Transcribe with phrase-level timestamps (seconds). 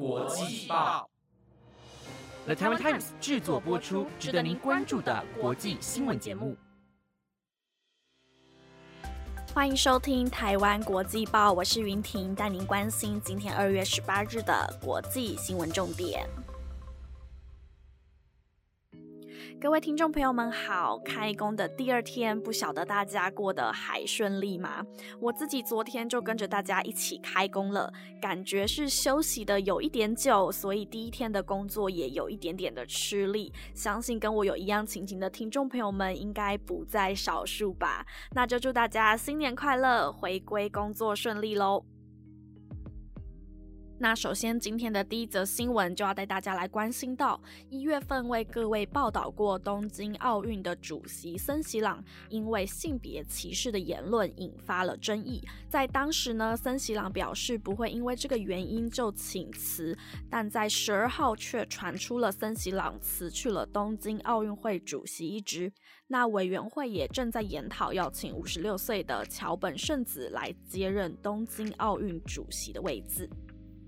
[0.00, 1.06] 国际报
[2.46, 6.56] ，The Taiwan Times 制作播出，值得您关注的国际新闻节目。
[9.52, 16.26] 欢迎收听台湾国际报，我是云婷，带您关心今天二月十八日的国际新闻重点。
[19.60, 24.82] 各位听众朋友们好，开工的第二天，不晓得大家过得还顺利吗？
[25.20, 33.52] 我自己昨天就跟着大家一起开工了，感觉是休息的有一点久，所以第一天的工作也有一点点的吃力。
[33.74, 38.06] 相信跟我有一样情形的听众朋友们应该不在少数吧？
[38.32, 41.84] 那就祝大家新年快乐，回归工作顺利喽！
[44.02, 55.46] 那首先，今天的第一则新闻就要带大家来关心到，一月份为各位报道过东京奥运的主席森喜朗，因为性别歧视的言论引发了争议。
[55.68, 59.94] 在当时呢，森喜朗表示不会因为这个原因就请辞，
[60.30, 65.70] 但在十二号却传出了森喜朗辞去了东京奥运会主席一职。
[66.06, 73.28] 那委员会也正在研讨要请五十六岁的桥本圣子来接任东京奥运主席的位置。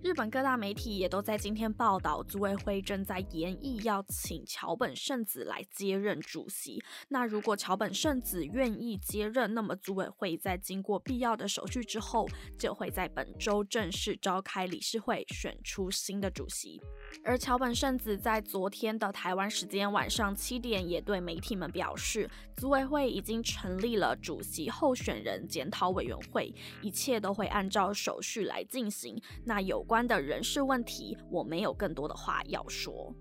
[0.00, 6.80] 日本各大媒体也都在今天报道，组委会正在研议要请桥本圣子来接任主席。
[7.08, 16.80] 那如果桥本圣子愿意接任，那么组委会在经过必要的手续之后，就会在本周正式召开理事会，选出新的主席。
[17.24, 29.20] 而桥本圣子在昨天的台湾时间晚上七点，也对媒体们表示，组委会已经成立了主席候选人检讨委员会，一切都会按照手续来进行。
[29.44, 33.12] 那有关的人事问题，我没有更多的话要说。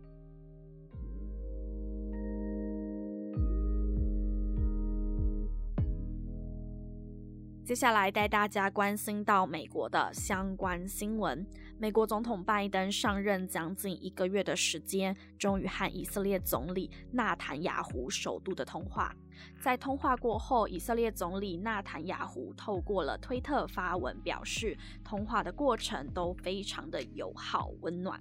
[7.63, 11.45] 接下来带大家关心到美国的相关新闻。
[11.77, 19.13] 美国总统拜登上任将近一个月的时间，终于和以色列总理纳坦雅胡首度的通话。
[19.59, 28.19] 在通话过后，以色列总理纳坦雅胡透过了推特发文表示，通话的过程都非常的友好温暖。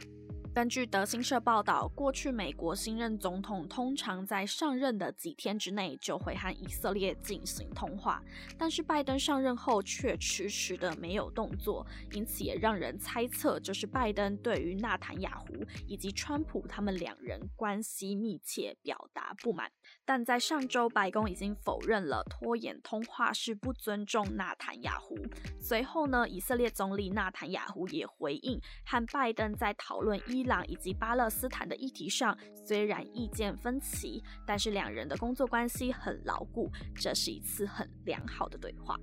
[0.57, 8.23] 根据德新社报道，过去美国新任总统通常在上任的几天之内就会和以色列进行通话，
[8.57, 19.71] 但是拜登上任后却迟迟的没有动作，因此也让人猜测这是拜登对于纳坦雅胡以及川普他们两人关系密切表达不满。
[20.07, 25.19] 但在上周，白宫已经否认了拖延通话是不尊重纳坦雅胡。
[25.61, 38.97] 随后呢，以色列总理纳坦雅胡也回应，和拜登在讨论伊伊朗以及巴勒斯坦的议题上，虽然意见分歧，但是两人的工作关系很牢固，这是一次很良好的对话。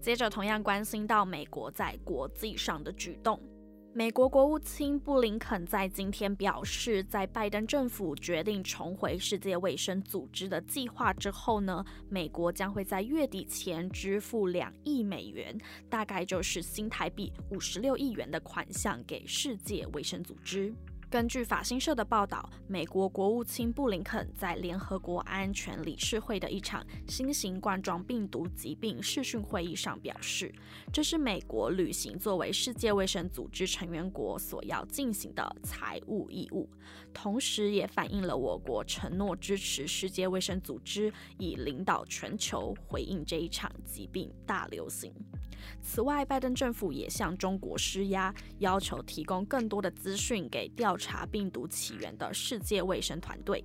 [0.00, 3.42] 接着，同样关心到美国在国际上的举动。
[3.94, 20.72] 美国国务卿布林肯在今天表示，在拜登政府决定重回世界卫生组织的计划之后呢，美国将会在月底前支付两亿美元，大概就是新台币五十六亿元的款项给世界卫生组织。
[21.10, 30.54] 根据法新社的报道，美国国务卿布林肯在联合国安全理事会的一场新型冠状病毒疾病视讯会议上表示，
[30.92, 36.68] 这是美国履行作为世界卫生组织成员国所要进行的财务义务，
[37.14, 45.10] 同时也反映了我国承诺支持世界卫生组织以领导全球回应这一场疾病大流行。
[45.80, 53.64] 此外，拜登政府也向中国施压，要求提供更多的资讯给调查病毒起源的世界卫生团队。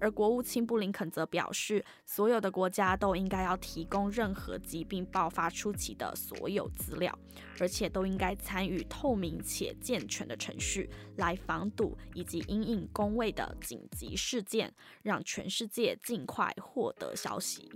[0.00, 7.16] 而国务卿布林肯则表示，所有的国家都应该要提供任何疾病爆发初期的所有资料，
[7.60, 17.70] 而且都应该参与透明且健全的程序，来防堵以及因应公卫的紧急事件，让全世界尽快获得消息。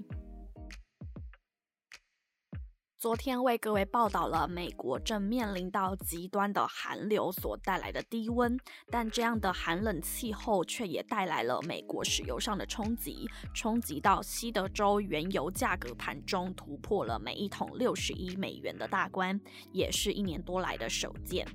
[3.00, 8.58] 昨天为各位报道了美国正面临到极端的寒流所带来的低温，
[8.90, 19.40] 但这样的寒冷气候却也带来了美国石油上的冲击，冲击到西德州原油价格盘中突破了每一桶六十一美元的大关，
[19.70, 21.46] 也是一年多来的首见。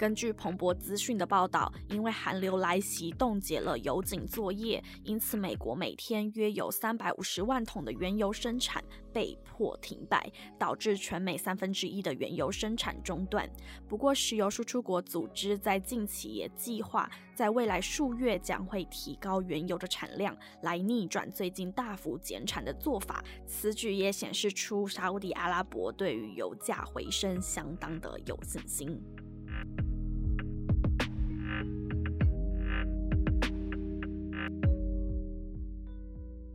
[0.00, 8.82] 根据彭博资讯的报道，因为寒流来袭，冻结了油井作业，因此美国每天约有三百五十万桶的原油生产
[9.12, 13.46] 被迫停摆，导致全美三分之一的原油生产中断。
[13.86, 23.22] 不过，石油输出国组织在近期也计划在未来数月将会提高原油的产量，来逆转最近大幅减产的做法。
[23.46, 28.98] 此举也显示出沙地阿拉伯对于油价回升相当的有信心。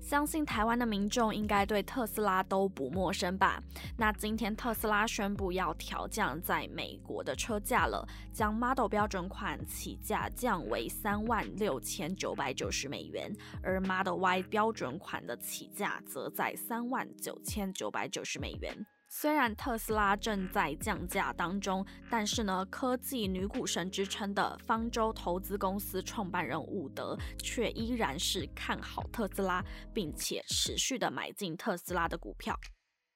[0.05, 3.59] 相信台湾的民众应该对特斯拉都不陌生吧？
[3.97, 18.85] 那今天特斯拉宣布要调降在美国的车价了，将 Model 标准款起价降为三万六千九百九十美元，而 Model Y 标准款的起价则在三万九千九百九十美元。
[19.17, 29.63] 虽然特斯拉正在降价当中，但是呢，科技女股神之称的方舟投资公司创办人伍德却依然是看好特斯拉，
[29.93, 32.59] 并且持续的买进特斯拉的股票。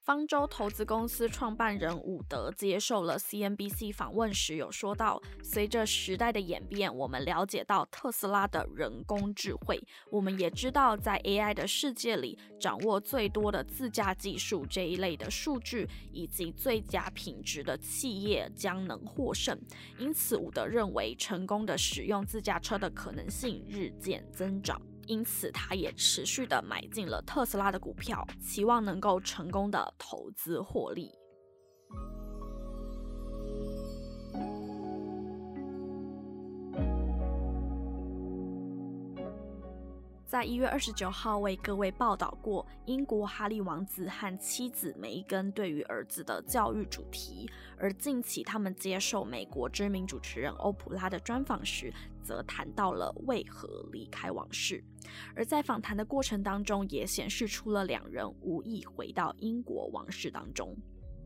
[0.09, 9.79] 方舟投资公司创办人伍德接受了 CNBC 访问时有说到，随着时代的演变，我们了解到特斯拉的人工智慧，
[10.09, 19.55] 我们也知道在 AI 的世界里，掌握最多的自驾技术这一类的数据以及最佳品质的企业将能获胜。
[19.99, 24.81] 因此，伍德认为成功的使用自驾车的可能性日渐增长。
[25.09, 31.09] 因此，他也持续的买进了特斯拉的股票，期望能够成功的投资获利。
[40.29, 47.49] 在一月二十九号为各位报道过英国哈利王子和妻子梅根对于儿子的教育主题，
[47.79, 51.91] 而近期他们接受美国知名主持人欧普拉的专访时，
[52.21, 54.83] 则谈到了为何离开王室。
[55.35, 60.77] 而在访谈的过程当中，也显示出了两人无意回到英国王室当中。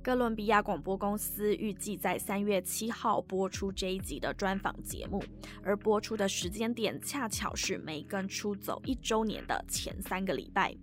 [0.03, 5.23] 哥伦比亚广播公司预计在三月七号播出这一集的专访节目，
[5.63, 10.75] 而播出的时间点恰巧是梅根出走一周年的前三个礼拜，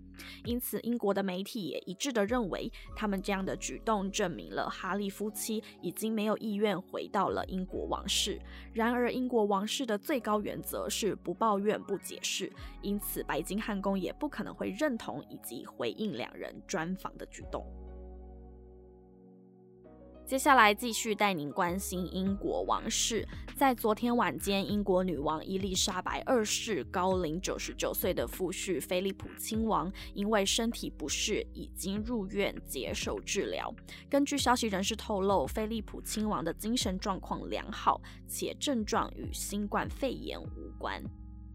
[0.43, 8.41] 因此英国的媒体也一致的认为，他们这样的举动证明了哈利夫妻已经没有意愿回到了英国王室。
[8.73, 12.51] 然而，英国王室的最高原则是不抱怨、不解释，
[12.81, 17.63] 因此白金汉宫也不可能会认同以及回应两人专访的举动。
[20.31, 23.27] 接下来继续带您关心英国王室。
[23.53, 33.75] 在昨天晚间，英国女王伊丽莎白二世高龄九十九岁的夫婿菲利普亲王，因为身体不适，已经入院接受治疗。
[34.09, 41.03] 根据消息人士透露，菲利普亲王的精神状况良好，且症状与新冠肺炎无关。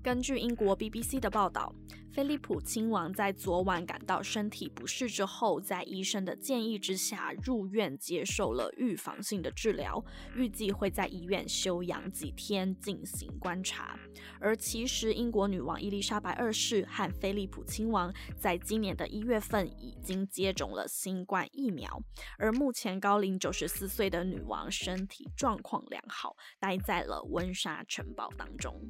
[0.07, 1.75] 根据英国 BBC 的报道，
[2.13, 10.01] 菲利普亲王在昨晚感到身体不适之后，在医生的建议之下入院接受了预防性的治疗，
[10.37, 13.99] 预计会在医院休养几天进行观察。
[14.39, 22.01] 而其实，英国女王伊丽莎白二世和菲利普亲王在今年的一月份已经接种了新冠疫苗，
[22.39, 28.81] 而目前高龄九十四岁的女王身体状况良好，待在了温莎城堡当中。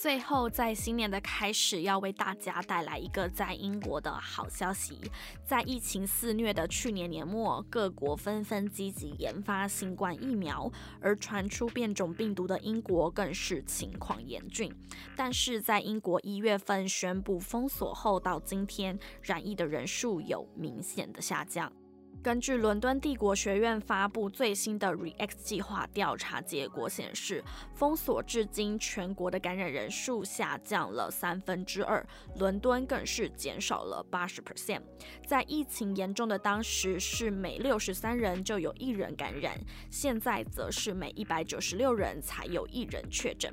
[0.00, 4.98] 最后，在新年的开始，要为大家带来一个在英国的好消息。
[5.44, 14.74] 在疫情肆虐的去年年末，各国纷纷积极研发新冠疫苗，而传出变种病毒的英国更是情况严峻。
[15.14, 21.70] 但是在英国一月份宣布封锁后，到今天染疫的人数有明显的下降。
[22.22, 34.82] 根据伦敦帝国学院发布最新的 REX 计划调查结果显示，封锁至今，全国的感染人数下降了三分之二，伦敦更是减少了八十 percent。
[35.26, 39.58] 在疫情严重的当时，是每六十三人就有一人感染，
[39.90, 43.50] 现在则是每一百九十六人才有一人确诊。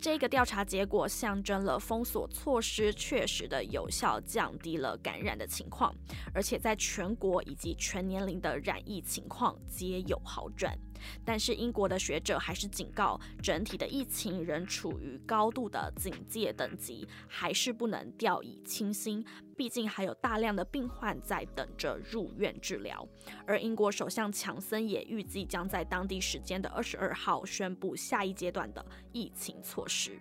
[0.00, 5.94] 这个调查结果象征了封锁措施确实的有效降低了感染的情况，
[6.32, 10.78] 而且在全国以及全年龄的染疫情况皆有好转，
[11.24, 19.24] 但是英国的学者还是警告，整体的疫情仍处于高度的警戒等级，还是不能掉以轻心。
[19.56, 23.06] 毕竟还有大量的病患在等着入院治疗。
[23.46, 30.18] 而英国首相强森也预计将在当地时间的二十二号宣布下一阶段的疫情措施。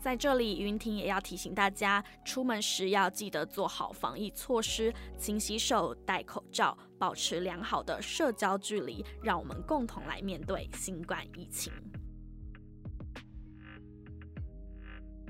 [0.00, 11.72] 在这里，云婷也要提醒大家，出门时要记得做好防疫措施，勤洗手、戴口罩，保持良好的社交距离，让我们共同来面对新冠疫情。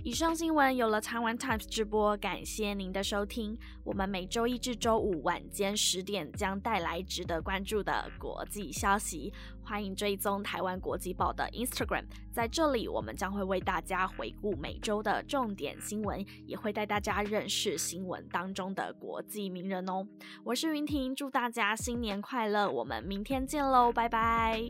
[0.05, 3.59] 以上新闻有了台湾 Times 直播，感谢您的收听。
[3.83, 9.33] 我们每周一至周五晚间十点将带来值得关注的国际消息，
[9.63, 12.05] 欢迎追踪台湾国际报的 Instagram。
[12.31, 20.07] 在这里，我们将会为大家回顾每周的重点新闻，也会带大家认识新闻当中的国际名人哦。
[20.45, 24.61] 我是云婷，祝大家新年快乐，我们明天见喽，拜拜。